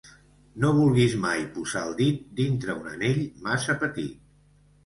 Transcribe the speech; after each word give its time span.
No 0.63 0.71
vulguis 0.77 1.17
mai 1.25 1.43
posar 1.57 1.83
el 1.89 1.93
dit 2.01 2.23
dintre 2.41 2.77
un 2.81 2.91
anell 2.95 3.23
massa 3.51 3.77
petit. 3.85 4.21